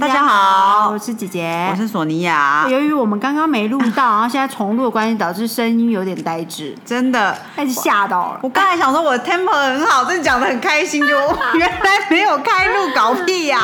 [0.00, 2.66] 大家好，我是姐姐，我是索尼娅。
[2.68, 8.40] 由于我们刚刚没录到，然后现在重录的关系，导致声音有点呆滞，真的，开始吓到了。
[8.42, 11.16] 我刚才想说我的 temper 很好，真的讲的很开心，就
[11.54, 13.58] 原来没有开录，搞屁呀！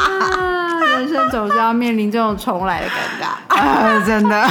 [0.80, 4.50] 人生总是要面临这种重来的尴尬， 真的。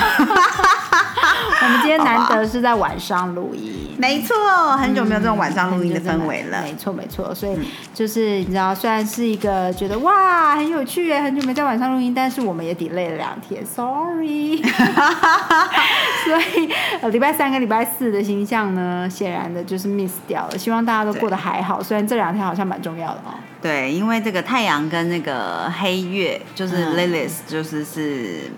[1.64, 3.73] 我们今天难得是在晚上录音。
[3.98, 4.36] 没错，
[4.78, 6.62] 很久没有这种晚上录音的氛围了。
[6.62, 7.34] 没错，没错。
[7.34, 7.58] 所以
[7.94, 14.62] 就是你知道，虽然是一个觉得哇很有趣耶，很久没在晚上录音，但是我们也 delay 了两天，sorry。
[16.26, 16.70] 所以
[17.02, 20.58] 呃，礼拜三跟礼拜四的形象呢，显然的就是 miss 掉了。
[20.58, 23.34] 希望大家都过得还好，虽然这两天好像蛮重要的哦。
[23.59, 28.52] 对，因为这个太阳跟那个黑月就是 Lilith，就是是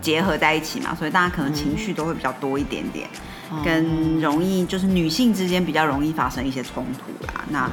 [0.00, 3.08] 结合在一起嘛，所以大家可能情绪都会比较多一点点。
[3.62, 7.44] 跟容易就是女性之间比较容易发生一些冲突啦。
[7.50, 7.70] 那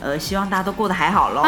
[0.00, 1.42] 呃，希望大家都过得还好喽。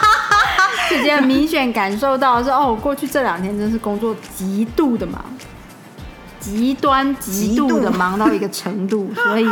[0.88, 5.22] 姐姐明显感受到是哦，我过去这两天真是工作极度的忙，
[6.40, 9.46] 极端极度的忙到一个程度，所以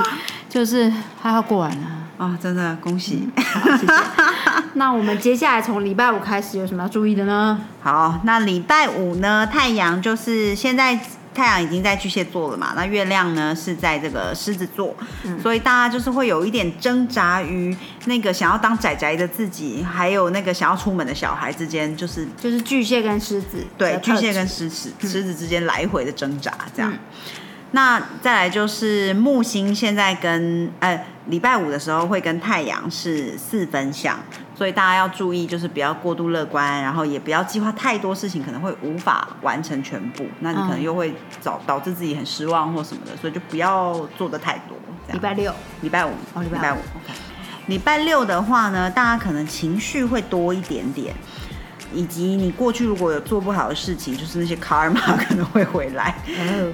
[0.48, 1.86] 就是还要过完了
[2.16, 2.38] 啊！
[2.40, 3.86] 真的恭喜，谢谢。
[4.74, 7.60] 那我们接下来从礼拜五开始有什么要注意的呢？
[7.82, 10.98] 好，那礼拜五呢，太阳就是现在。
[11.34, 14.94] 太阳已经在巨蟹座了嘛，那月亮呢是在这个狮子座，
[15.42, 26.92] 所以大家就是会有一点挣扎于那个想要当仔仔的自己，还有那个想要出门的小孩之间，就是就是巨蟹跟狮子，对，巨蟹跟狮子狮子之间来回的挣扎这样。
[27.72, 34.16] 那再来就是木星现在跟呃礼拜五的时候会跟太阳是四分相。
[34.54, 40.26] 所以大家要注意，就是不要过度乐观，然后也不要计划太多事情，可能会无法完成全部。
[40.40, 44.76] 那你可能又会导导致自己很失望或什么的，所以就不要做的太多。
[45.12, 45.52] 礼拜六、
[45.82, 46.76] 礼拜五哦，礼拜五。
[47.66, 51.14] 礼拜六的话呢，大家可能情绪会多一点点，
[51.92, 56.14] 以及你过去如果有做不好的事情，就是那些卡尔玛可能会回来。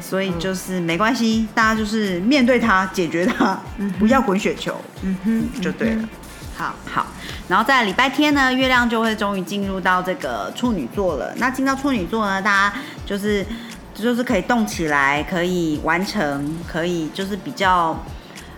[0.00, 3.59] 所以就是没关系，大家就是面对它，解决它，
[3.99, 6.09] 不要滚雪球，嗯哼，就对了。
[6.56, 7.06] 好好，
[7.50, 11.34] 然后在礼拜天呢，月亮就会终于进入到这个处女座了。
[11.38, 13.44] 那进到处女座呢，大家就是
[13.93, 18.00] 就是可以动起来，可以完成，可以就是比较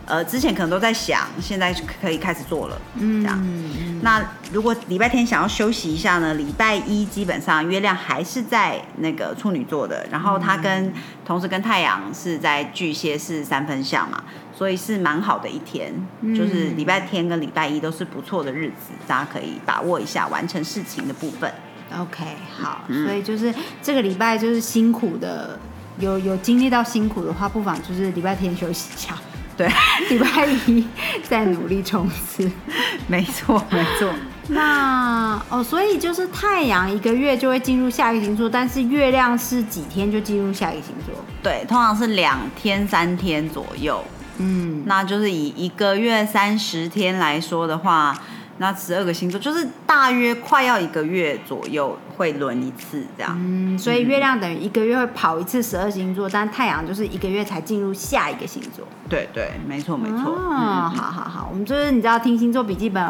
[0.05, 2.79] 呃，之前可能都在想，现在可以开始做了。
[2.97, 4.03] 嗯，这样。
[4.03, 4.23] 那
[4.53, 10.93] 如果礼拜天想要休息一下呢，礼拜一基本上月亮还是在那个处女座的，然后它跟
[11.25, 14.23] 同时跟太阳是在巨蟹是三分相嘛。
[14.63, 15.93] 所以是蛮好的一天，
[16.37, 21.53] 就是礼拜天跟礼拜一都是不错的日子，大家可以把握一下完成事情的部分。
[21.99, 22.25] OK，
[22.57, 23.53] 好，所以就是
[23.83, 25.59] 这个礼拜就是辛苦的，
[25.99, 29.17] 有有经历到辛苦的话，不妨就是礼拜天休息一下，
[29.59, 29.69] 对，
[30.09, 30.87] 礼拜一
[31.29, 32.49] 再努力冲刺。
[33.09, 34.15] 没错，没错。
[34.47, 41.13] 那哦，所以就是太阳一个月就会进入下一个星座，但是月亮是几天就进入下一个星座？
[41.43, 44.01] 对，通常是两天三天左右。
[44.43, 48.17] 嗯，那就是以一个月三十天来说的话，
[48.59, 53.37] 那十二个星座就是大约快要一个月左右会轮一次这样。
[53.41, 58.87] 嗯，所以月亮等于一个月会跑一次十二星座，但太阳就是一个月才进入下一个星座。
[59.09, 60.33] 对对，没错没错。
[60.33, 63.03] 哦，好好好，我们就是你知道听星座笔记本，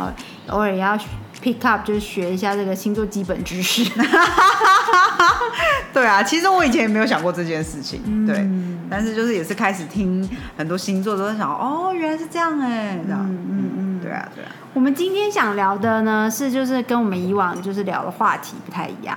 [0.49, 0.99] 偶尔也要
[1.43, 3.85] pick up，就是学一下这个星座基本知识。
[5.93, 8.27] 对啊，其实我以前也没有想过这件事情。
[8.27, 8.49] 对。
[8.93, 14.49] 但是就是也是开始听很多星座都在想哦，原来是这样哎，这样，嗯嗯嗯，对啊对啊。
[14.75, 19.17] 我们今天想聊的呢是就是跟我们以往就是聊的话题不太一样，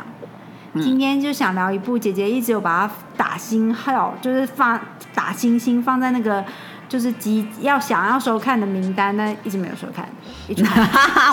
[0.76, 4.80] 今天就想聊一部姐姐一直有把它打星号，就是放
[5.14, 6.44] 打星星放在那个
[6.88, 10.08] 就是集要想要收看的名单，但 一直没有收看。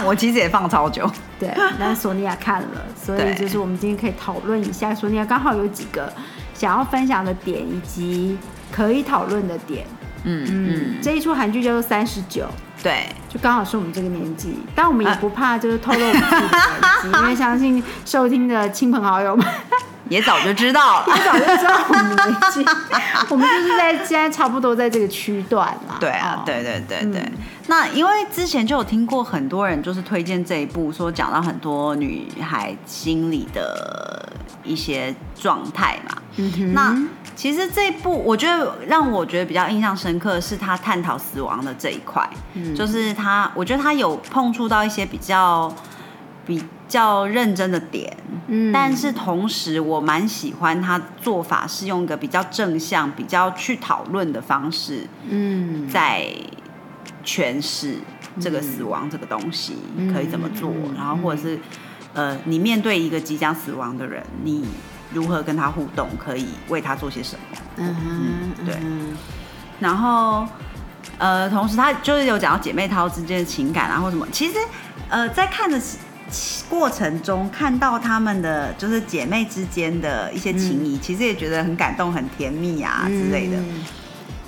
[0.04, 6.12] 我其实也放超久，对，但是索尼娅看了，所以就是我们今天可以讨论一下，索尼娅刚好有几个。
[6.62, 8.38] 想要分享的点以及
[8.70, 9.84] 可以讨论的点，
[10.22, 12.44] 嗯嗯，这一出韩剧叫做《三十九》，
[12.84, 19.44] 对，就刚好是我们这个年纪，但我们也不怕就是透露我们自己的年纪，因为相信收听的亲朋好友们
[20.08, 22.64] 也早就知道了， 也早就知道我们年纪，
[23.28, 25.96] 我们就是在现在差不多在这个区段啦。
[25.98, 27.32] 对啊，对对对对。
[27.66, 34.32] 那因为之前就有听过很多人就是推荐这一部，说讲到很多女孩心里的
[34.62, 36.22] 一些状态嘛。
[36.72, 36.96] 那
[37.34, 42.26] 其实这一部，我觉得让我觉得比较印象深刻的是他探讨死亡的这一块，
[42.76, 45.74] 就是他，我觉得他有碰触到一些比较
[46.46, 48.16] 比较认真的点，
[48.46, 48.72] 嗯。
[48.72, 55.88] 但是同时我蛮喜欢他做法是用一个比较正向、比较去讨论的方式，嗯。
[55.88, 56.24] 在
[57.24, 57.96] 诠释
[58.40, 60.12] 这个死亡这个东西嗯。
[60.14, 60.94] 可以怎么做，嗯。
[60.96, 61.58] 然后或者是
[62.14, 64.64] 呃，你面对一个即将死亡的人，你
[65.12, 67.58] 如何跟他互动，可以为他做些什么？
[67.76, 69.16] 嗯哼对嗯
[69.80, 70.46] 然后
[71.18, 74.26] 呃，同时他就是有讲到姐妹淘之间的情感啊，或什么。
[74.30, 74.58] 其实
[75.08, 75.80] 呃，在看的
[76.68, 83.56] 过程中，看到他们的就是姐妹之间的一些情谊，其实也觉得很感动、很甜蜜啊之类的。
[83.56, 83.84] 嗯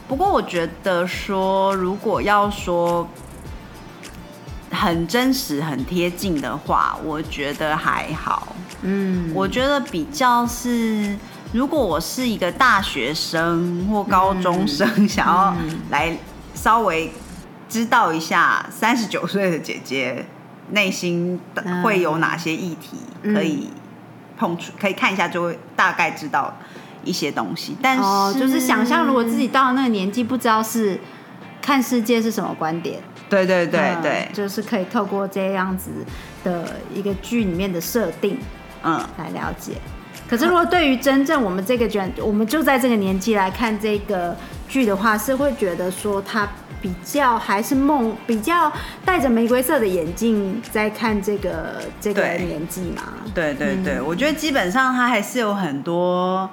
[0.06, 3.08] 不过我觉得说，如果要说
[4.70, 8.54] 很真实、很贴近的话，我觉得还好。
[8.86, 11.16] 嗯，我觉得比较是，
[11.52, 16.16] 如果我是一个大学生或高中生，想要嗯来
[16.54, 17.10] 稍微
[17.68, 20.24] 知道一下三十九岁的姐姐
[20.70, 23.70] 内心嗯会有哪些议题可以
[24.36, 26.54] 碰触，可以看一下就会大概知道
[27.04, 27.76] 一些东西。
[27.80, 31.00] 但是、哦，就是想象如果自己到了那个年纪，不知道是
[31.62, 33.00] 看世界是什么观点，
[33.30, 35.90] 对对对嗯对，就是可以透过这样子
[36.42, 38.38] 的一个剧里面的设定
[38.84, 39.00] 嗯。
[39.18, 39.72] 来了解。
[40.28, 44.34] 可是，如果对于真正我们这个卷，我们就在这个年纪来看这个
[44.66, 46.48] 剧的话，是会觉得说它
[46.80, 48.72] 比较还是梦，比较
[49.04, 53.02] 戴着玫瑰色的眼镜在看这个这个年纪嘛。
[53.34, 56.48] 对对对，我觉得基本上它还是有很多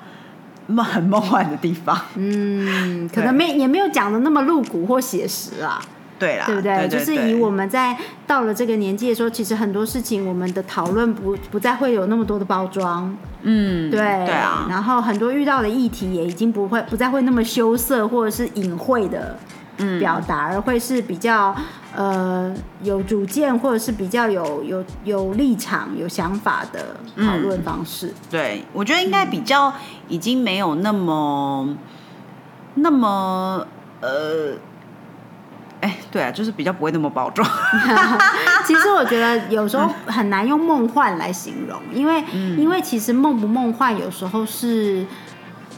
[0.67, 1.97] 梦很梦幻的地方。
[2.15, 5.81] 嗯， 可能没也没有讲的那么露骨或写实啊。
[6.21, 6.87] 对啦，对不对？
[6.87, 7.97] 对就是以我们在
[8.27, 19.35] 到了这个年纪的时候，其实很多事情我们的讨论不不再会有那么多的包装，嗯对对啊，然后很多遇到的议题也已经不会不再会那么羞涩或者是隐晦的
[19.77, 21.55] 嗯表达，而会是比较
[21.95, 22.53] 呃
[22.83, 26.95] 有主见或者是比较有有有立场、有想法的
[27.25, 28.13] 讨论方式。
[28.29, 29.73] 对，我觉得应该比较
[30.07, 31.75] 已经没有那么
[32.75, 33.65] 那么
[34.01, 34.53] 呃。
[36.11, 37.47] 哎，对啊，就是比较不会那么包装。
[38.67, 45.05] 其实我觉得有时候很难用梦幻来形容，因为、嗯因为其实梦不梦幻有时候是，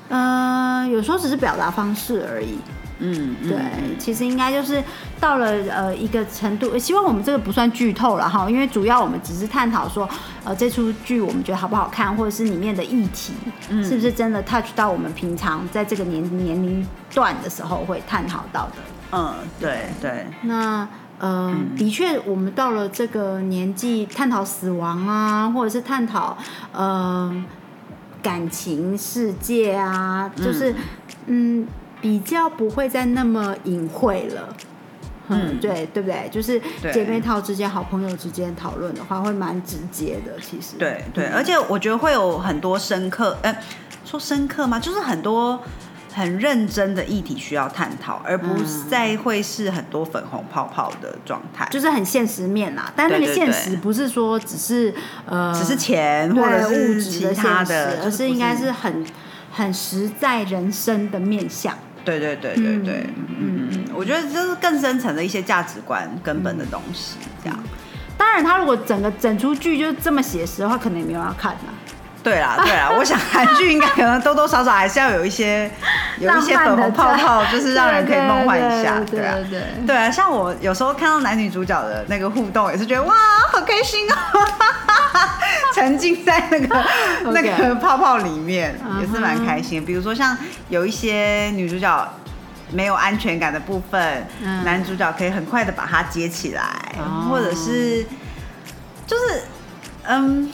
[0.09, 2.57] 呃，有时候只是表达方式而已。
[2.99, 3.57] 嗯，嗯对，
[3.97, 4.81] 其实应该就是
[5.19, 10.07] 到了呃一个程度，呃希望我们这个不算剧透了哈，因为主要我们只是探讨说，
[10.43, 13.33] 呃，这出剧我们觉得好不好看，或者是里面的议题、
[13.69, 18.75] 嗯是不是真的 touch 到我们平常在这个年年龄段的时候会探讨到的。
[19.13, 20.87] 嗯，对对，那
[21.19, 26.35] 呃，的确，我们到了这个年纪，探讨死亡啊，或者是探讨
[26.73, 27.31] 呃
[28.21, 30.73] 感情世界啊，就是
[31.27, 31.65] 嗯
[32.01, 34.55] 比较不会再那么隐晦了。
[35.29, 36.27] 嗯，嗯对，对不对？
[36.29, 36.61] 就是
[36.91, 40.33] 姐妹套之间、好朋友之间讨论的话，会蛮直接的。
[40.41, 43.55] 其实，对对，而且我觉得会有很多深刻，呃，
[44.03, 44.77] 说深刻吗？
[44.77, 45.61] 就是很多
[46.13, 52.91] 很认真的议题需要探讨，而不嗯再会是很多粉红泡泡的状态，就是很现实面啦。
[52.95, 54.93] 但那个现实不是说只是
[55.25, 59.05] 呃，只是钱或者是物质其的他的，而是不应该是很
[59.51, 61.77] 很实在人生的面向。
[62.05, 67.57] 对对对对对，嗯我觉得这是更深层的一些价值观根本的东西，这样。
[68.15, 71.73] 当然，他如果整个整出剧就这么写实的话，可能也没有人要看啊。
[72.23, 75.69] 对啦对啦， 我想韩剧应该可能多多少少还是要有一些
[76.19, 79.35] 有一些粉红泡泡， 就是让人可以梦幻一下，对对啊。
[79.49, 79.49] 对。
[79.49, 79.95] 对对。
[79.97, 83.13] 啊，像我有时候看到男女主角的那个互动，也是觉得哇，
[83.51, 84.15] 好开心哦，
[85.75, 86.83] 沉浸在那个
[87.31, 89.83] 那个泡泡里面，也是蛮开心。
[89.83, 90.37] 比如说像
[90.69, 92.07] 有一些女主角
[92.71, 94.63] 没有安全感的部分，嗯。
[94.63, 96.63] 男主角可以很快的把它接起来，
[96.97, 97.27] 哦。
[97.29, 98.05] 或者是
[99.05, 99.41] 就是
[100.05, 100.49] 嗯，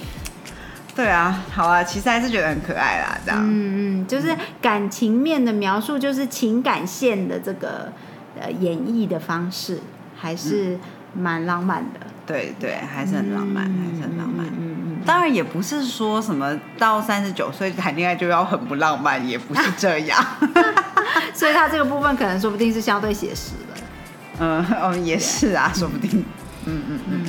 [1.00, 3.39] 对啊，好啊，其实还是觉得很可爱啦，这样。
[3.41, 7.89] 嗯嗯，就是感情面的描述，就是情感线的这个
[8.38, 9.79] 呃演绎的方式，
[10.18, 10.77] 还是
[11.13, 14.46] 蛮浪漫的，对对，还是很浪漫，还是很浪漫。
[14.48, 20.22] 嗯嗯嗯当然也不是说什么到三十九岁谈恋爱就要很不浪漫，也不是这样。
[20.41, 20.51] 嗯
[21.34, 23.82] 所以他这个部分可能说不定是相对写实的。
[24.44, 26.25] 嗯哦，也是啊，说不定。
[26.65, 27.25] 嗯嗯嗯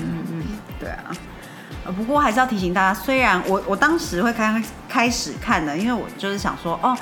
[1.93, 6.97] 不过还是要提醒大家，虽然我我当时会开开始看的，因为我就是想说，哦，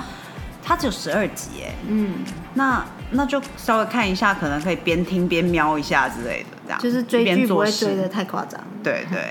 [0.62, 8.60] 它只有十二集，哎，嗯，那那就稍微看一下，可能可以边听边瞄一下之类的，这样就是追剧不会追的太夸张。
[8.82, 9.30] 对对。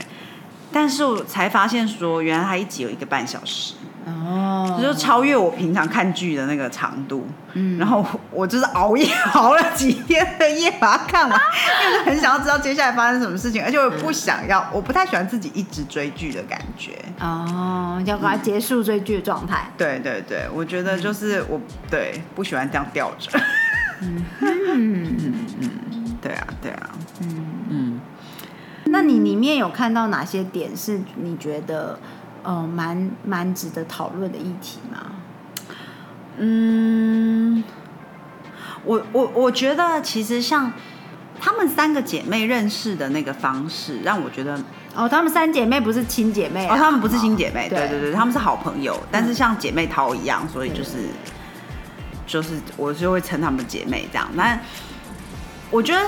[0.71, 3.73] 但是我才发现说，原来它一集有一个半小时。
[4.07, 7.27] 哦，就超越我平常看剧的那个长度。
[7.53, 11.39] 嗯，然后我就是熬夜熬了几天的夜把它看完，
[11.85, 16.91] 因 为很想要知道接下来发生什么事情，而且我不想要，我不太喜欢自己一直追剧的感觉。
[17.19, 19.69] 哦，要把它结束追剧的状态。
[19.77, 21.59] 对对对，我觉得就是我
[21.89, 23.39] 对不喜欢这样吊着。
[24.01, 25.17] 嗯嗯
[25.59, 26.89] 嗯， 对啊对啊，
[27.21, 27.99] 嗯嗯。
[28.89, 31.99] 那你里面有看到哪些点是你觉得
[32.47, 35.11] 呃蛮蛮值得讨论的议题吗？
[36.37, 37.61] 嗯，
[38.85, 40.71] 我我我觉得其实像
[41.41, 44.57] 她们三个姐妹认识的那个方式，让我觉得
[44.95, 51.09] 哦，她们三姐妹不是亲姐妹，哦，她们不是亲姐妹，对对对，她们是好朋友，但是像姐妹淘一样，所以就是
[52.25, 54.25] 就是我就会称她们姐妹这样。
[54.35, 54.57] 那
[55.69, 56.01] 我觉得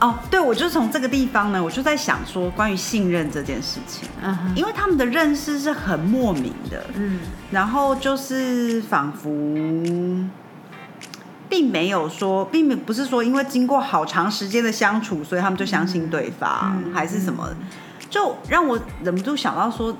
[0.00, 9.28] 哦，对我就从这个地方呢，我就在想说关于信任这件事情，嗯，因为他们的认识是很莫名的，嗯，然后就是仿佛
[11.48, 17.48] 并没有说，并没不是说因为经过好长时间的相处，所以他们就相信对方，还是什么，
[18.08, 19.94] 就让我忍不住想到说。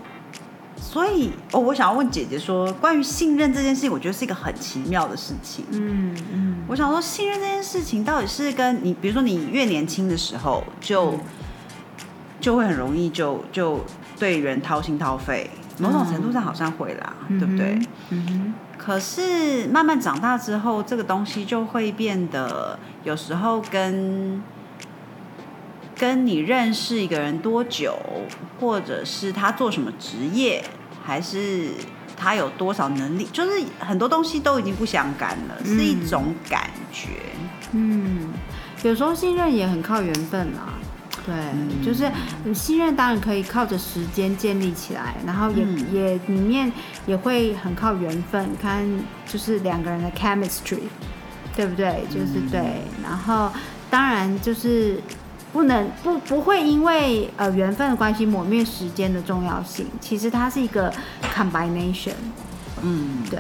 [0.77, 5.65] 所以哦，我想要问姐姐说，关于信任这件事情，我觉得是一个很奇妙的事情。
[5.71, 11.19] 嗯嗯，我想说，信任这件事情到底是跟你，比如说你越年轻的时候，就
[12.41, 13.81] 就会很容易就就
[14.19, 15.49] 对人掏心掏肺，
[15.79, 17.79] 某种程度上好像会啦，对不对？
[18.11, 18.55] 嗯哼。
[18.77, 24.43] 可是慢慢长大之后，这个东西就会变得有时候跟
[26.03, 27.97] 跟你认识一个人多久，
[28.59, 30.65] 或者是他做什么职业。
[31.05, 31.69] 还是
[32.17, 37.11] 他有多少能力，就是很多东西都已经不相干了，是一种感觉。
[37.71, 38.33] 嗯，
[38.83, 40.75] 有时候信任也很靠缘分啊。
[41.25, 41.35] 对，
[41.85, 42.11] 就是
[42.53, 46.73] 信任当然可以靠着时间建立起来，然后也也里面
[47.07, 48.85] 也会很靠缘分，看
[49.27, 50.83] 就是两个人的 chemistry，
[51.57, 52.05] 对不对？
[52.09, 53.53] 就是对，然后
[53.89, 55.01] 当然就是。
[55.53, 60.91] 不能不不会因为呃缘分的关系抹灭时间的重要性，其实它是一个
[61.35, 62.15] combination，
[62.83, 63.39] 嗯，对，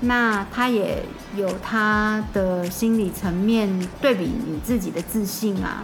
[0.00, 1.02] 那它也
[1.36, 3.68] 有它的心理层面
[4.00, 5.82] 对比你自己的自信啊，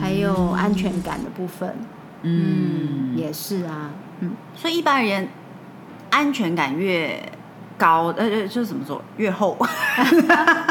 [0.00, 1.74] 还有安全感的部分，
[2.22, 3.90] 嗯，也是啊，
[4.20, 5.26] 嗯，所以一般而言，
[6.10, 7.18] 安全感越
[7.78, 9.56] 高，呃呃，就是怎么说越厚，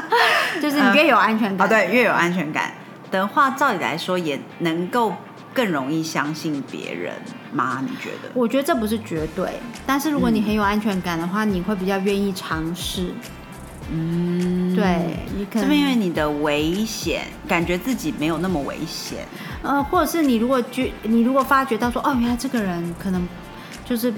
[0.62, 2.72] 就是你越有安全感，哦，对，越有安全感。
[3.16, 5.14] 的话，照理来说也能够
[5.54, 7.14] 更容易相信别人
[7.52, 7.82] 吗？
[7.82, 8.30] 你觉得？
[8.34, 13.12] 我觉得这不是绝对，但是如果你很有安全感的话，你会比较愿意尝试。
[13.92, 19.20] 嗯，对，你可能是因为你的危险，感觉自己没有那么危险。
[19.62, 23.28] 呃，或者是你如果觉，你如果发觉到说，哦，原来这个人可能
[23.86, 24.12] 就是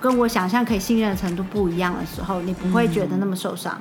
[0.00, 3.80] 跟我想象可以信任的程度不一样的时候，你不会觉得那么受伤。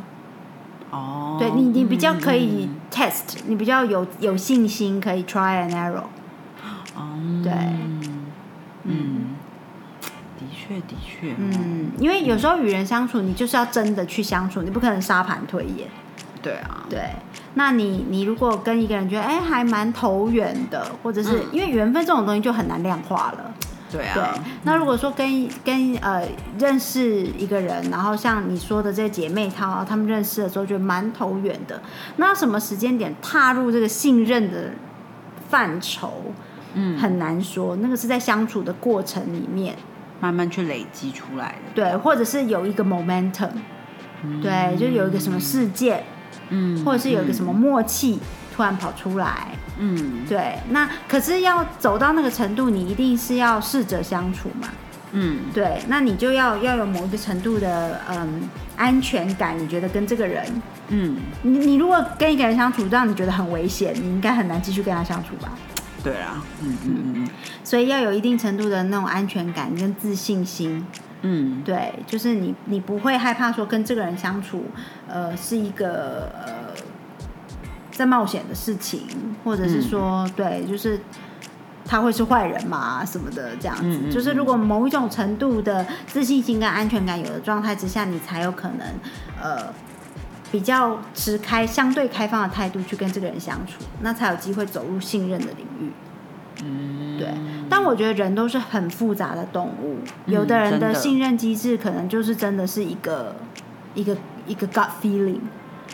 [0.95, 6.03] 哦，对你，你比较可以 test，你比较有有信心可以 try and error。
[6.95, 7.51] 哦，对，
[8.85, 9.35] 嗯，
[10.39, 15.89] 的确的确，嗯，因为有时候与人相处，你就是要真的去相处，你不可能沙盘推演。
[16.41, 17.09] 对啊，对，
[17.55, 23.54] 那你你如果跟一个人觉得哎还蛮投缘的，或者是因为缘分这种东西就很难量化了。
[23.91, 26.27] 对啊，那如果说跟跟呃
[26.59, 31.79] 认识一个人，然后像你说的这些姐妹她她们认识的时候就蛮投缘的。
[32.17, 34.71] 那什么时间点踏入这个信任的
[35.49, 36.23] 范畴，
[36.73, 37.75] 嗯，很难说。
[37.77, 39.75] 那个是在相处的过程里面
[40.19, 41.73] 慢慢去累积出来的。
[41.75, 43.51] 对，或者是有一个 momentum，
[44.41, 46.03] 对，就有一个什么事件，
[46.49, 48.19] 嗯，或者是有一个什么默契
[48.55, 49.47] 突然跑出来。
[49.77, 54.69] 嗯，对，那可是要走到那个程度，你一定是要试着相处嘛。
[55.11, 60.45] 嗯，对，那你就要要有某一个程度的嗯安全感，你觉得跟这个人，
[60.87, 65.51] 嗯，你你如果跟一个人相处让你觉得很危险，你应该很难继续跟他相处吧？
[66.01, 67.29] 对啊，嗯嗯嗯，
[67.63, 70.85] 所以要有一定程度的那种安全感跟自信心。
[71.21, 74.65] 嗯，对，就是你你不会害怕说跟这个人相处，
[75.07, 76.74] 呃，是一个呃。
[77.95, 79.01] 在冒险的事情，
[79.41, 80.99] 或者是说，对，就是
[81.85, 84.11] 他会是坏人嘛，什么的这样子。
[84.11, 88.85] 就是如果某一种程度的自信心跟安全感有的状态之下，你才有可能，
[89.41, 89.73] 呃，
[90.51, 95.91] 比较持开相对开放的态度去跟这个人相处，那才有机会走入信任的领域。
[96.65, 97.29] 嗯，对。
[97.69, 103.35] 但我觉得人都是很复杂的动物，有的人的信任机制可能就是真的是一个
[103.93, 105.39] 一个一个 gut feeling。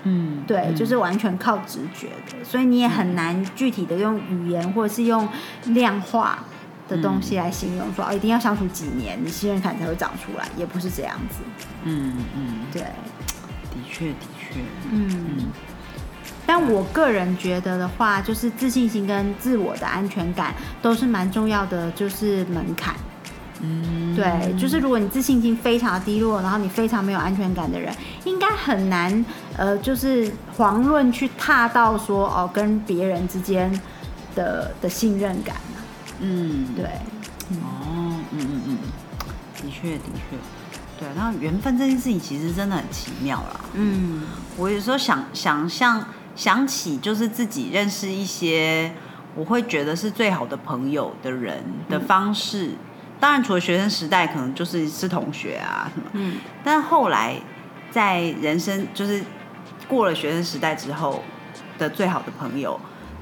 [0.03, 5.27] 嗯，对，就是完全靠直觉的，所以你也很难具体的用语言或者是用
[5.65, 6.43] 量化
[6.88, 11.39] 的东西来形容说，哦，一定要相处几年，你信任感才会长出来，也不是这样子。
[11.83, 14.60] 嗯嗯，对，的确的确，
[14.91, 15.51] 嗯。
[16.45, 22.93] 但我个人觉得的话，就是自信心跟自我的安全感都是蛮重要的，就是门槛。
[23.63, 27.93] 嗯，对，就是如果你自信心非常低落，然后你非常没有安全感的人，
[28.25, 29.23] 应该很难，
[29.55, 33.71] 呃，就是遑论去踏到说哦，跟别人之间
[34.35, 35.55] 的的信任感
[36.19, 36.85] 嗯，对，
[37.61, 38.77] 哦，嗯嗯嗯，
[39.55, 40.37] 的确的确，
[40.99, 43.59] 对，那缘分这件事情其实真的很奇妙啦。
[43.73, 44.23] 嗯，
[44.57, 46.03] 我有时候想想象
[46.35, 48.91] 想起，就是自己认识一些
[49.35, 52.71] 我会觉得是最好的朋友的人的方式。
[53.21, 56.09] 当然，除了学生时代，可能就是是同学啊什么。
[56.13, 57.35] 嗯，但后来
[57.91, 59.23] 在人生就是
[59.87, 61.23] 过了学生时代之后
[61.77, 62.77] 的最好的朋友，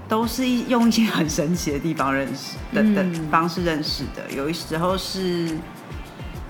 [0.07, 3.27] 都是一用一些很神奇的地方认识 的的嗯。
[3.29, 4.31] 方式认识的。
[4.35, 5.57] 有一时候是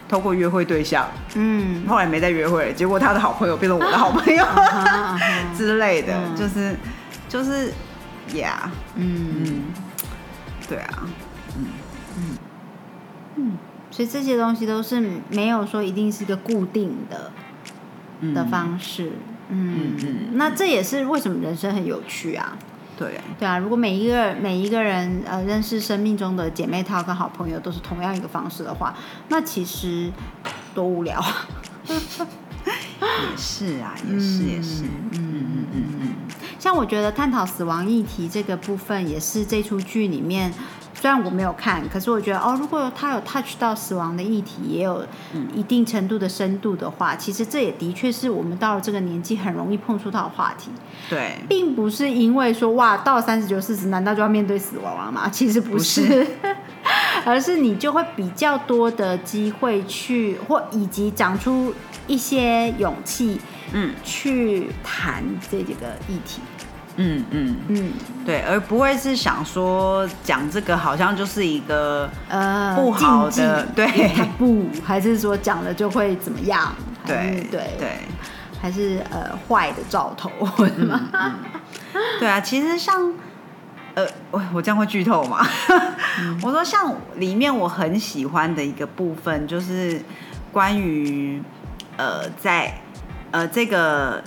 [0.07, 4.45] 透过约会对象，嗯，后来没再约会了，结果他的好朋友变成我的好朋友
[5.57, 6.35] 之类的，嗯。
[6.35, 6.75] 就是
[7.27, 7.71] 就是
[8.31, 8.53] ，yeah，
[8.95, 9.43] 嗯。
[9.45, 9.63] 嗯，
[10.67, 11.03] 对啊，
[13.91, 17.31] 所以这些东西都是没有说一定是一个固定的
[18.21, 18.33] 嗯。
[18.33, 19.11] 的方式。
[19.49, 19.95] 嗯。
[19.95, 22.57] 嗯嗯那这也是为什么人生很有趣啊。
[22.97, 28.93] 对，对啊，如果每一个每一个人呃认识生命中的姐妹套跟好朋友都是同样一个方式的话，
[29.29, 30.11] 那其实
[30.75, 31.47] 多无聊啊。
[31.87, 36.07] 也是啊，也是也是，嗯嗯嗯嗯。
[36.59, 40.53] 像我觉得探讨死亡议题这个部分，也是这出剧里面，
[40.99, 45.05] 虽然我没有看，可是我觉得哦，如果他有 touch 到死亡的议题，也有
[45.53, 50.69] 一定程度的深度的话，其实这也的确是我们到了这个年纪很容易碰触到的话题，
[51.09, 55.29] 对，并不是因为说哇，到了三十九、四十，难道就要面对死亡了吗？
[55.29, 56.01] 其实不是。
[56.25, 56.49] 不
[57.25, 61.73] 而是你就会比较多的机会去，或以及长出
[62.07, 63.39] 一些勇气
[63.73, 66.41] 嗯去谈这几个议题。
[67.01, 67.93] 嗯嗯，嗯，
[68.25, 76.75] 对，而不会是想说讲这个好像就是一个呃，不好的对它 不，还是说讲了就会怎么样？
[77.05, 77.87] 对对对。
[78.61, 80.29] 还是呃坏的兆头？
[82.19, 83.13] 对啊，其实像，
[83.95, 85.39] 呃，我我这样会剧透吗？
[86.43, 90.01] 我说像里面我很喜欢的一个部分，就是
[90.51, 91.41] 关于
[91.95, 92.73] 呃在
[93.31, 94.21] 呃这个。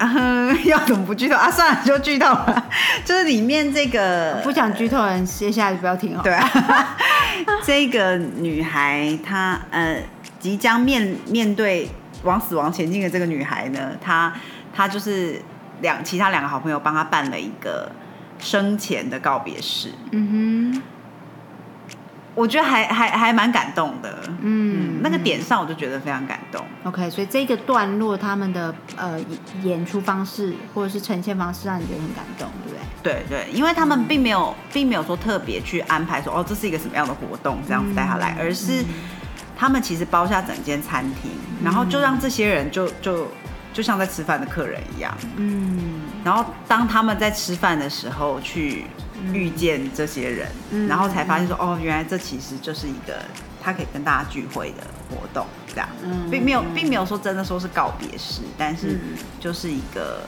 [0.00, 1.50] 呃 要怎么不剧透啊？
[1.50, 2.66] 算了，就剧透了。
[3.04, 6.20] 就是里面这个不想剧透的人，接下来就不要听哦。
[6.24, 6.96] 对啊，
[7.64, 10.02] 这个女孩她呃
[10.38, 11.88] 即将面面对
[12.24, 14.32] 往死亡前进的这个女孩呢，她
[14.74, 15.40] 她就是
[15.82, 17.90] 两其他两个好朋友帮她办了一个
[18.38, 20.80] 生前的告别式，嗯
[22.34, 24.22] 我觉得还还还蛮感动的。
[24.26, 26.64] 哼，嗯，那个点上我就觉得非常感动。
[26.84, 29.20] OK，所以这个段落他们的呃
[29.62, 32.80] 演出方式或者是呈现方式，让你觉得很感动，对不对？
[33.02, 38.84] 对对，因为他们并没有，并没有说特别去安排说哦，这是一个什么样的活动，这样子带他来，而是
[39.56, 41.30] 他们其实包下整间餐厅，
[41.64, 43.26] 然后就让这些人就就
[43.72, 45.89] 就像在吃饭的客人一样，嗯
[46.24, 48.86] 然后当他们在吃饭的时候去
[49.32, 53.22] 遇见这些人，嗯然后才发现说哦，原来这其实就是一个
[53.62, 59.00] 他可以跟大家聚会的活动，这样，嗯并没有并没有说真的说是告别式，但是嗯。
[59.40, 60.20] 就是一个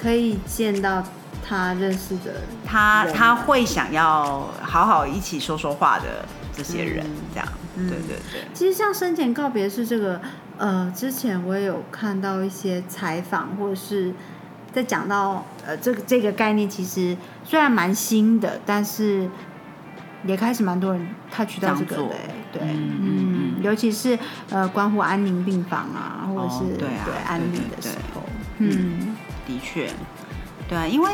[0.00, 1.02] 可以见到
[1.46, 6.24] 他认识的他人他会想要好好一起说说话的
[6.56, 7.88] 这些人嗯，这样，嗯。
[7.88, 10.20] 对对对，其实像生前告别式这个，
[10.56, 14.14] 呃，之前我也有看到一些采访，或者是
[14.74, 19.28] 在讲到呃这个这个概念，其实虽然蛮新的，但是
[20.26, 24.18] 也开始蛮多人 touch 到这个的欸，对，嗯尤其是
[24.50, 28.22] 呃关乎安宁病房啊，或者是、哦对啊安宁的时候，
[28.58, 28.68] 对。
[28.68, 29.90] 嗯的确，
[30.68, 31.10] 对啊，因为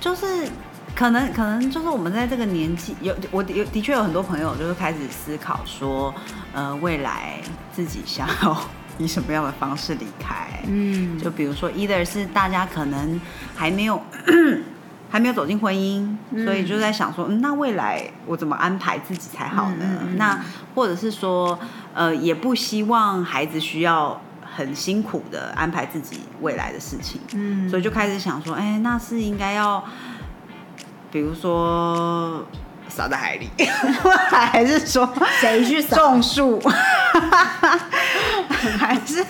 [0.00, 0.48] 就是
[0.94, 6.14] 可能可能就是我们在这个年纪，有我有的确有很多朋友就是开始思考说，
[6.54, 7.40] 呃，未来
[7.72, 8.56] 自己想要
[8.98, 13.20] 以什么样的方式离开，嗯，就比如说，either 是大家可能
[13.54, 14.02] 还没有
[15.10, 19.84] 还没有走进婚姻，所以就在想说，嗯，那未来我怎么安排自己才好呢？
[20.16, 20.38] 那
[20.74, 21.58] 或者是说，
[21.94, 29.82] 呃，也不希望孩子需要很辛苦的安排自己未来的事情，嗯，所以就开始想说，哎、那是应该要，
[31.10, 32.44] 比如说
[32.88, 33.48] 撒在海里，
[34.30, 35.08] 还是说
[35.40, 35.82] 谁去？
[35.82, 36.60] 种树，
[38.78, 39.24] 还是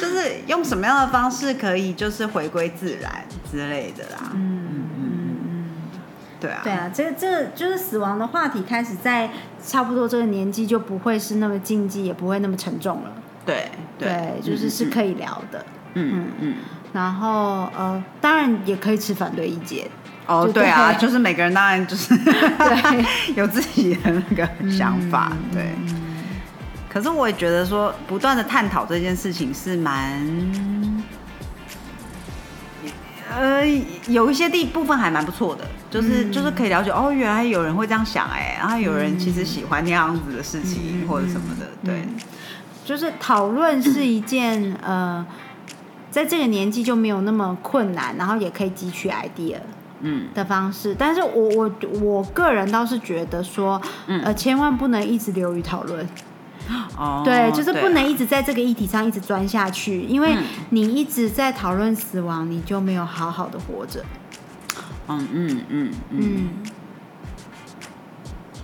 [0.00, 4.32] 就是用什么样的方式可以就是回归自然之类的啦。
[4.34, 5.68] 嗯嗯嗯，
[6.40, 9.30] 对啊，对啊，这个这个就是死亡的话题开始在
[9.64, 13.12] 差不多这个年纪就不会是那么禁忌，也不会那么沉重了。
[13.44, 15.64] 对对，就是是可以聊的。
[15.94, 16.54] 嗯嗯，
[16.92, 19.86] 然后呃，当然也可以持反对意见。
[20.26, 23.04] 哦，对啊，就是每个人当然就是对。
[23.34, 25.38] 有自己的那个想法，嗯。
[25.52, 25.74] 对。
[26.88, 30.20] 可是我也觉得说，不断的探讨这件事情是蛮，
[33.34, 33.64] 呃，
[34.06, 36.32] 有一些地部分还蛮不错的，就是、嗯。
[36.32, 41.08] 就是可以了解哦，原来有人会这样想哎，然后有人其实喜欢那样子的事情、嗯。
[41.08, 42.04] 或者什么的，对，
[42.84, 45.24] 就是讨论是一件呃，
[46.10, 49.56] 在这个年纪就没有那么困难，然后也可以汲取 idea
[50.02, 50.28] 嗯。
[50.34, 50.94] 的方式。
[50.98, 56.06] 但是我我我个人倒是觉得说，呃，千万不能一直流于讨论。
[56.96, 60.44] 哦，对，就是不能一直在这个议题上一直钻下去，因为嗯。
[60.70, 64.04] 你一直在讨论死亡，你就没有好好的活着。
[65.08, 66.50] 嗯嗯嗯嗯，嗯。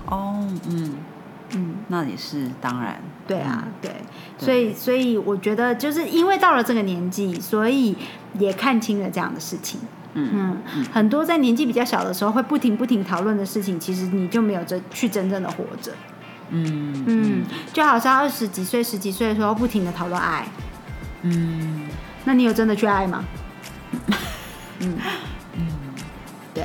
[0.07, 0.95] 哦，嗯，
[1.55, 3.91] 嗯，那也是当然，对啊，对，
[4.39, 7.97] 所以所以我觉得就是因为到了这个年纪，所以
[8.39, 9.81] 也看清了这样的事情。
[10.15, 15.93] 嗯嗯，很多在年纪比较小的时候会不停不停讨论的事情，其实你就没有真去真正的活着。
[16.51, 20.47] 嗯嗯，就好像二十几岁、十几岁的时候不停的讨论爱，
[21.23, 21.89] 嗯
[22.25, 23.25] 那你有真的去爱吗？
[24.81, 24.97] 嗯
[26.55, 26.65] 对。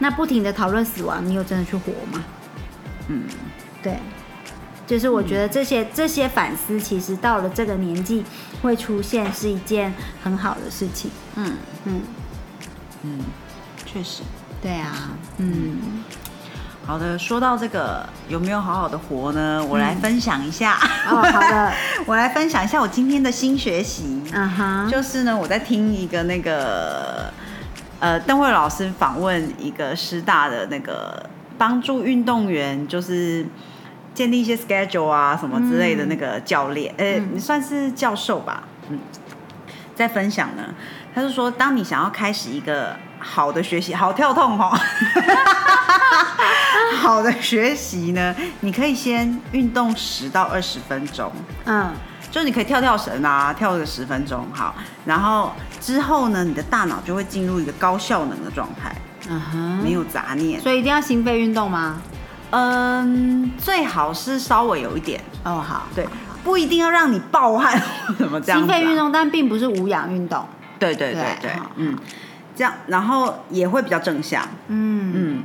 [0.00, 2.24] 那不停的讨论死亡，你有真的去活吗？
[3.08, 3.22] 嗯
[3.82, 3.96] 对。
[4.86, 8.22] 就是我觉得这些、这些反思，其实到了这个年纪
[8.60, 11.10] 会出现，是一件很好的事情。
[11.36, 11.52] 嗯
[11.84, 12.00] 嗯，
[13.04, 13.18] 嗯，
[13.86, 14.22] 确实。
[14.62, 16.02] 对啊，嗯，
[16.86, 19.62] 好的，说到这个有没有好好的活呢？
[19.68, 20.78] 我来分享一下。
[21.10, 21.72] 哦，好的，
[22.06, 24.22] 我来分享一下我今天的新学习。
[24.32, 27.30] 嗯哼，就是呢，我在听一个那个
[28.00, 33.46] 呃邓慧老师访问一个师大的那个帮助运动员，就是
[34.14, 38.98] 建立一些 schedule 啊什么之类的那个教练，呃、嗯你算是教授吧，嗯，
[39.94, 40.74] 在分享呢，
[41.14, 44.76] 他是说，当你想要开始一个好的学习，好跳痛哦，
[47.00, 51.30] 好的学习呢，你可以先运动十到二十分钟。
[51.64, 51.92] 嗯
[52.30, 54.74] 就是你可以跳跳绳啊，跳个十分钟，好，
[55.04, 58.92] 然后之后呢，你的大脑就会进入一个高效能的状态，
[59.28, 60.60] 嗯哼，没有杂念。
[60.60, 61.98] 所以一定要心肺运动吗？
[62.50, 66.08] 嗯，最好是稍微有一点，哦，好，对，
[66.42, 70.44] 不一定要让你暴汗或什么这样、啊心肺运，动，但并不是无氧运动。
[70.78, 71.96] 对对对对嗯，
[72.54, 75.42] 这样，然后也会比较正向，嗯嗯。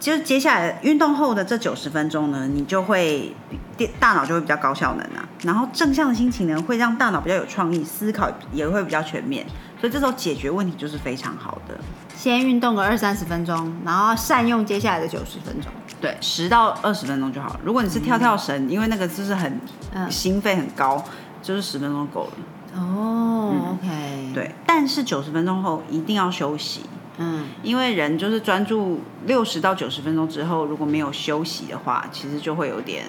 [0.00, 3.34] 就接下来运动后的这九十分钟呢，你就会
[3.74, 9.46] 电大脑就会比较高效能啊，然后正向的心情呢，会让大脑比较有创意，思考也会比较全面，
[9.80, 11.74] 所以这时候解决问题就是非常好的。
[12.14, 15.72] 先运动个二三十分钟，然后善用接下来的九十分钟。
[16.02, 17.60] 对，十到二十分钟就好了。
[17.64, 19.58] 如果你是跳跳绳，因为那个就是很
[19.94, 21.02] 嗯心肺很高，
[21.40, 22.32] 就是十分钟够了。
[22.74, 26.80] 哦，OK，，对，但是九十分钟后一定要休息，
[27.18, 27.46] 嗯。
[27.62, 33.04] 因为人就是专注六十到九十分钟之后，如果没有休息的话，其实就会有点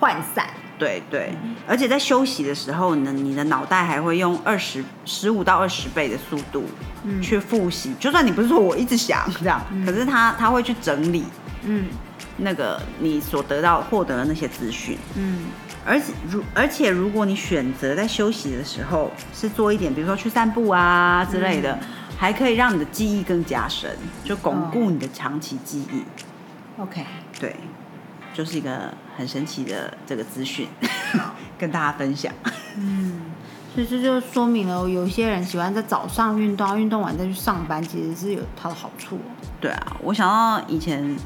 [0.00, 0.46] 涣散。
[0.78, 1.32] 对对，
[1.66, 6.64] 而且在休息的时候呢，你的脑袋还会用二十十五到二十倍的速度
[7.04, 7.22] 嗯。
[7.22, 7.94] 去复习。
[7.98, 11.24] 就算你不是说我一直想这样，可是他他会去整理
[11.64, 11.86] 嗯。
[12.38, 14.98] 那个你所得到获得的那些资讯。
[15.16, 15.46] 嗯
[15.86, 21.78] 而且如而且如果你选择在休息的时候是做一点，比如说去散步啊之类的，
[22.18, 23.88] 还可以让你的记忆更加深，
[24.24, 26.02] 就巩固你的长期记忆。
[26.80, 27.04] ，OK，
[27.38, 27.54] 对，
[28.34, 30.66] 就是一个很神奇的这个资讯，
[31.56, 32.32] 跟大家分享。
[32.76, 33.22] 嗯，
[33.72, 39.30] 所以这就说明了有些人喜欢在早上运动，运动完再去上班，其实是有它的好处哦。
[39.60, 41.16] 对啊，我想到以前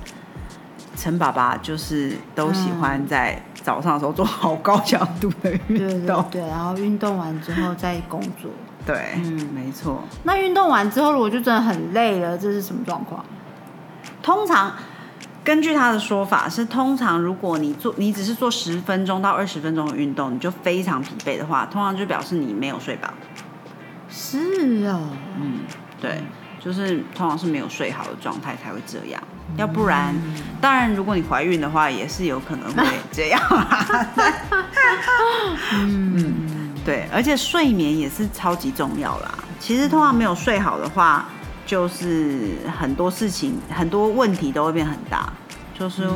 [0.97, 6.25] 陈爸爸就是都喜欢在早上的时候做好高强度的运动。
[6.31, 8.51] 对，然后运动完之后再工作。
[8.87, 10.03] 对，嗯没错。
[10.25, 13.25] 那运动完之后，如果就真的很累了，这是什么状况？
[14.23, 14.73] 通常
[15.45, 23.09] 根据他的说法是，通常如果你做你只是做十分钟到二十分钟的运动，你就非常疲惫的话，通常就表示你没有睡饱。
[24.09, 25.09] 是哦，
[25.41, 25.61] 嗯，
[26.01, 26.23] 对，
[26.59, 29.23] 就是通常是没有睡好的状态才会这样。
[29.57, 30.15] 要不然，
[30.61, 33.41] 当然如果你怀孕的话，也是有可能会 这样。
[35.73, 39.39] 嗯，对，而且睡眠也是超级重要啦。
[39.59, 41.29] 其实通常没有睡好的话，
[41.67, 45.33] 就是很多事情、很多问题都会变很大，
[45.79, 46.09] 就是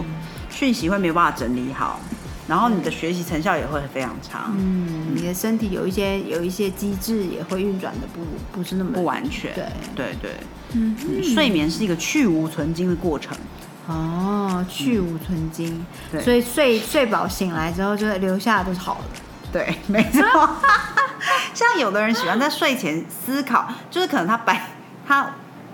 [0.51, 2.01] 讯息会没有办法整理好，
[2.49, 8.25] 然后你的学习成效也会非常差，嗯，你的身体有一些有一些机制也会运转的不
[8.59, 9.53] 不是那么不完全。
[9.55, 10.31] 对对对，
[10.75, 13.37] 嗯，睡眠是一个去无存精的过程。
[13.87, 19.21] 哦，去无存精，对所以睡睡饱醒来之后，就留下的都是好的。
[19.53, 20.23] 对， 没错。
[21.53, 24.71] 像有的人喜欢在睡前思考，就是可能他白
[25.07, 25.31] 他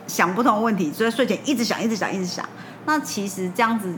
[0.07, 2.45] 想不同问题，所以睡前一直想，一直想，一直想。
[2.85, 3.95] 那其实这样子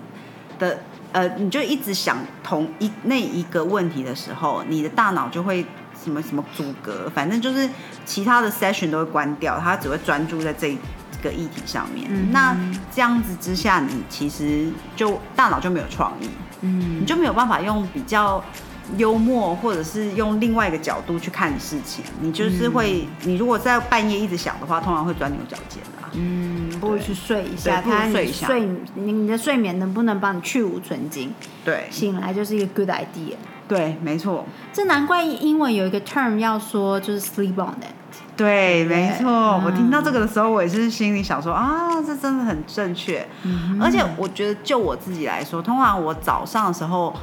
[0.59, 0.79] 的
[1.12, 5.65] 呃，你就一直想同一那一个问题的时候，你的大脑就会
[6.03, 7.69] 什么什么阻隔，反正就是
[8.05, 10.79] 其他的 session 都会关掉，他只会专注在这一
[11.23, 12.09] 个议题上面。
[12.11, 12.57] 嗯那
[12.95, 16.29] 这样子之下，你其实就大脑就没有创意。
[16.61, 18.43] 嗯你就没有办法用比较
[18.97, 22.05] 幽默，或者是用另外一个角度去看事情。
[22.21, 26.09] 你就是会，你如果在半夜一直想的话，通常会钻牛角尖啦。
[26.15, 31.33] 嗯，不如去睡一下，对不如看睡一下睡你你的睡眠能不能帮你去无存精，
[31.65, 33.35] 对醒来就是一个 good idea。
[33.73, 37.95] 对，没错，这难怪英文有一个 term 要说就是 sleep on it。
[38.37, 39.31] 对，没错。
[39.31, 43.27] 嗯我听到这个的时候，我也是心里想说啊，这真的很正确。
[43.45, 47.15] 嗯而且我觉得，就我自己来说，通常我早上的时候，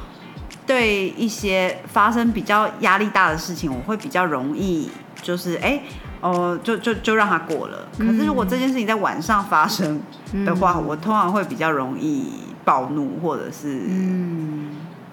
[0.66, 4.90] 对一些发生比较压力大的事情，我会比较容易，
[5.22, 5.80] 就是哎。
[6.22, 7.78] 哦，就就就让它过了。
[7.96, 9.98] 可是如果这件事情在晚上发生
[10.44, 12.30] 的话，我通常会比较容易
[12.62, 14.68] 暴怒，或者是嗯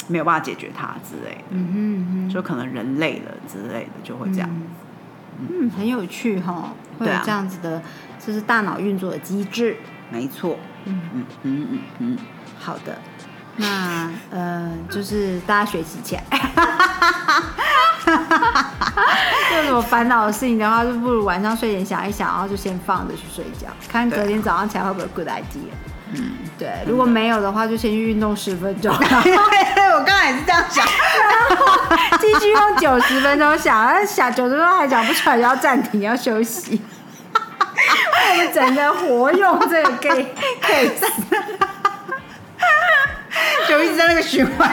[0.08, 4.50] 没有办法解决它之类的，嗯哼嗯就可能人累了之类的，就会这样。
[4.50, 4.62] 哼，
[5.50, 7.82] 嗯，很有趣哈，会有这样子的，
[8.26, 9.78] 就是大脑运作的机制。
[10.10, 12.18] 没错，嗯嗯嗯嗯嗯，
[12.58, 12.98] 好的，
[13.58, 16.24] 那呃，就是大家学习起来。
[19.58, 25.72] 有什么烦恼的事情的话，就不如晚上睡前想一想，然后就先放着去睡觉，看隔天早上起来会不会 good idea。
[26.14, 30.86] 嗯，对，如果没有的话，就先去运动十分钟， 我刚才也是这样想。
[30.86, 36.82] 然 后继续用九十分钟想，想九十分钟还讲不出来，就要暂停，要休息。
[38.30, 41.08] 我们整个活用这个 gay case。
[43.68, 44.70] 就一直在那个循环。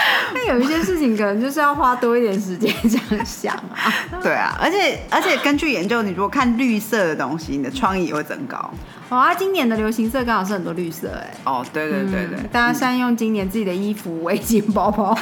[0.34, 3.92] 那有一些事情可能就是要花多一点时间这样想啊。
[4.22, 8.70] 对啊，而且而且根据研究，你如果看绿色的东西，你的创意也会增高。
[9.10, 11.34] 哇，今年的流行色刚好是很多绿色哎。
[11.44, 15.16] 哦，对对对对，嗯大家善用今年自己的衣服、围巾、包包，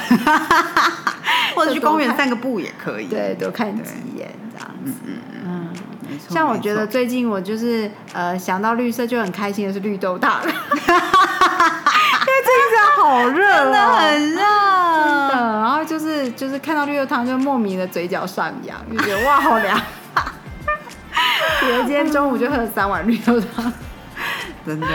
[1.55, 3.07] 或者去公园散个步也可以。
[3.07, 4.93] 对，多看几眼这样子。
[5.43, 5.69] 嗯，
[6.07, 6.31] 没错。
[6.33, 11.18] 像我觉得最近我就是呃想到绿色就很开心的是绿豆汤，因为最近真的
[13.01, 14.41] 好热、哦，真的很真热。
[14.41, 19.79] 的，然后就是就是看到绿豆汤就莫名的嘴角上扬，就觉得哇好凉。
[21.61, 23.71] 觉得今天中午就喝了三碗绿豆汤，
[24.65, 24.87] 真的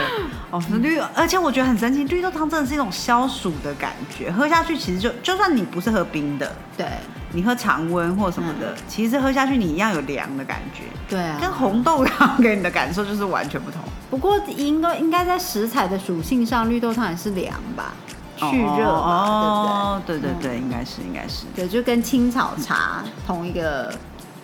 [0.50, 6.86] 哦，绿，而且我觉得很神奇，绿豆汤真的是一种消暑的感觉，喝下去其实就就算你不是喝冰的，对
[7.32, 11.36] 你喝常温或什么的，其实喝下去你一样有凉的感觉，对啊。
[11.40, 13.80] 跟红豆汤给你的感受就是完全不同。
[14.14, 17.92] 不过应该应该在食材的属性上，绿豆汤也是凉吧，
[18.36, 20.30] 去热吧，哦，对对？
[20.30, 20.50] 不对？
[20.50, 21.46] 对对，应该是应该是。
[21.52, 23.92] 对，就跟青草茶同一个，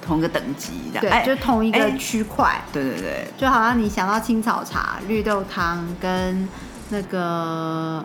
[0.04, 1.96] 同一个等级的，对，哎就同一个哎。
[1.96, 6.48] 区块，对对对，就好像你想到青草茶、绿豆汤跟
[6.90, 7.18] 那个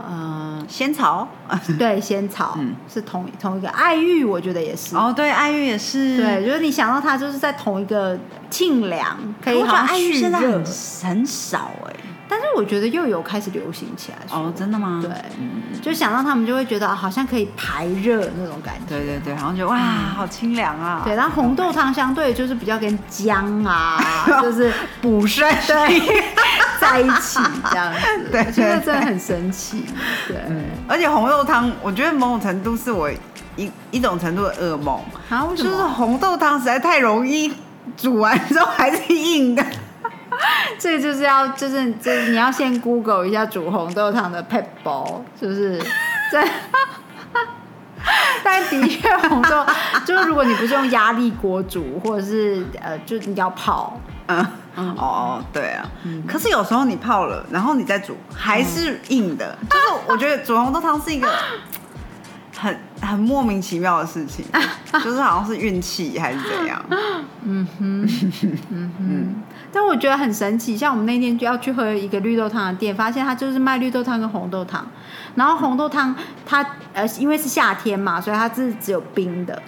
[0.08, 1.28] 呃，仙草，
[1.78, 2.76] 对，仙草，嗯。
[2.92, 3.68] 是同同一个。
[3.70, 8.18] 爱玉我觉得也是，哦，对，爱玉也是，对，就是你想到它就是在同一个
[8.50, 10.66] 沁凉，可以好像爱玉现在很，
[11.04, 11.94] 很少哎，
[12.30, 14.18] 但是我觉得又有开始流行起来。
[14.32, 15.00] 哦，真的吗？
[15.02, 15.12] 对。
[15.40, 18.96] 嗯，就想到他们就会觉得啊好像可以排热那种感觉。
[18.96, 19.78] 对对对，好像觉得哇，
[20.16, 24.00] 好清凉啊，对，然后红豆汤相对就是比较跟姜啊，
[24.42, 24.72] 就是
[25.02, 26.00] 补肾，对
[26.90, 28.00] 在一起这样子，
[28.32, 29.86] 对我觉得真的很神奇。
[30.28, 30.38] 对，
[30.88, 33.10] 而且红豆汤，我觉得某种程度是我
[33.56, 35.90] 一一种程度的噩梦，啊，为什就是么？
[35.90, 37.54] 红豆汤实在太容易
[37.98, 39.66] 煮完之后还是硬的。
[40.78, 45.82] 这个就是要就是就是你要先 Google 一下煮红豆汤的 p e p l 就是
[46.32, 46.48] 在。
[48.44, 49.66] 但的确，红豆
[50.06, 55.86] 就是如果你不是用压力锅煮，或者是呃，就你要泡，嗯，哦，对啊。
[56.28, 59.58] 可是有时候你泡了，然后你再煮，还是硬的。
[59.70, 61.32] 就是我觉得煮红豆汤是一个
[62.58, 64.46] 很很莫名其妙的事情，
[65.04, 66.84] 就是好像是运气还是怎样。
[67.44, 69.36] 嗯哼，
[69.72, 74.86] 但我觉得很神奇，像我们那天就要去喝一个绿豆汤的店，发现它就是卖绿豆汤跟红豆汤，
[75.36, 79.62] 然后红豆汤它呃因为是夏天嘛，所以它是只有冰的。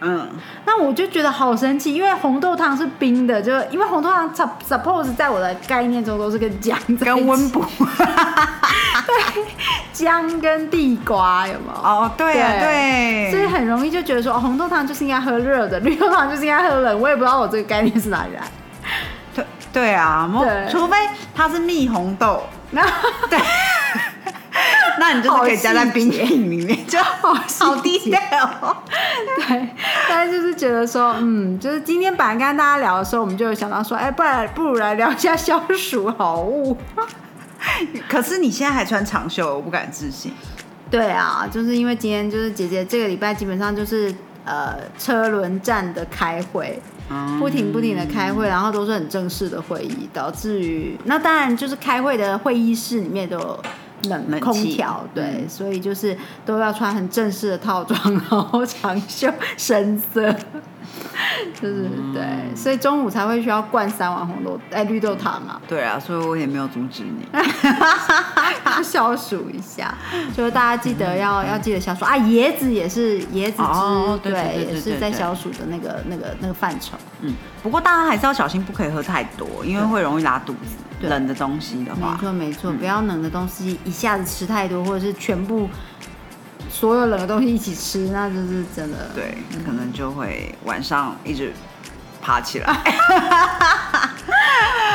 [0.00, 0.28] 嗯，
[0.66, 7.64] 那我就觉得好神奇，因为红豆汤是冰的，就因为红豆汤 sup- suppose 在我的概念中都是跟姜跟温补。
[9.06, 9.44] 对
[9.92, 11.82] 姜跟地瓜有没有？
[11.82, 13.30] 哦，对啊，对。
[13.30, 17.00] 所以很容易就觉得说，哦红豆汤就是应该喝热的，绿豆汤就是应该喝冷。
[17.00, 18.42] 我也不知道我这个概念是哪里来。
[19.34, 20.96] 对，对啊，某对除非
[21.34, 22.82] 它是蜜红豆，那
[23.30, 23.38] 对，
[25.06, 28.18] 那你就是可以加在冰淇淋里面， 就好好低调
[28.62, 28.74] 哦。
[29.36, 29.68] 对，
[30.08, 36.74] 但是就是觉得说，嗯，就是今天本来跟大家聊的时候，我们就有想到说，哎，不然不如来聊一下消暑好物。
[38.08, 40.32] 可是你现在还穿长袖，我不敢置信。
[40.90, 44.14] 对啊，就是因为今天就是姐姐这个礼拜基本上就是
[44.46, 53.62] 呃车轮战的开会，嗯不停不停的开会，然后都是很正式的会议，导致于那当然就是开会的会议室里面都有
[54.08, 57.98] 冷冷气空调，对，嗯所以就是都要穿很正式的套装，
[58.30, 60.32] 然后长袖深色，
[61.60, 62.22] 就是对，
[62.54, 65.60] 所以中午才会需要灌三碗红豆哎绿豆汤啊。
[65.68, 67.26] 对啊，所以我也没有阻止你。
[68.76, 69.94] 要消暑一下，
[70.36, 72.16] 就是大家记得要、要记得消暑啊。
[72.16, 74.32] 椰子也是椰子汁，哦对
[74.72, 76.96] 也是在消暑的那个那个那个范畴。
[77.20, 80.76] 嗯，不过大家还是要小心，不可以喝太多，因为会容易拉肚子。
[81.04, 85.68] 对冷的东西的话没，错没错，不要冷的东西一下子吃太多，或者是全部
[86.68, 89.10] 所有冷的东西一起吃，那就是真的。
[89.14, 91.52] 对，可能就会晚上一直
[92.20, 92.66] 爬起来。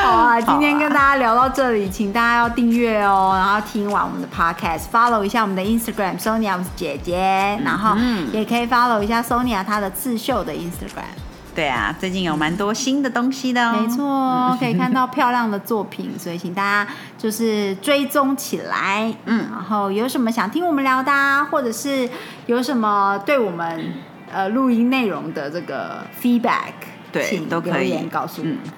[0.02, 7.16] 好啊，今天跟大家聊到这里，请大家要订阅哦，然后听完我们的 podcast，follow 一下我们的 Instagram Sonia 我是姐姐，
[7.62, 7.96] 然后
[8.32, 11.29] 也可以 follow 一下 Sonia 她的刺绣的 Instagram。
[11.54, 13.80] 对啊，最近有蛮多新的东西的哦。
[13.80, 19.12] 没错，可以看到漂亮的作品，所以请大家就是追踪起来。
[19.26, 22.08] 嗯，然后有什么想听我们聊的、啊，或者是
[22.46, 23.92] 有什么对我们
[24.32, 26.72] 呃录音内容的这个 feedback，
[27.10, 28.56] 对请都可以言告诉我们。
[28.64, 28.70] 嗯，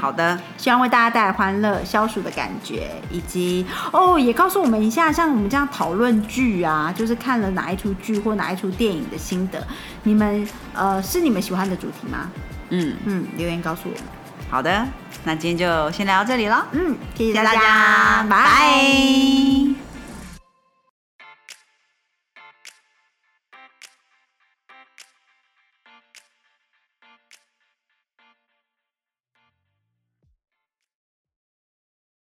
[0.00, 9.62] 好的，希望为大家带来欢乐、消暑的感觉，以及哦，也告诉我们一下，像我们这样讨论剧啊，就是看了哪一出剧或哪一出电影的心得，
[10.02, 12.30] 你们呃是你们喜欢的主题吗？
[12.70, 14.02] 嗯，嗯，留言告诉我们。
[14.48, 14.86] 好的，
[15.24, 16.66] 那今天就先聊到这里了。
[16.72, 19.85] 嗯，谢谢大大家，家拜。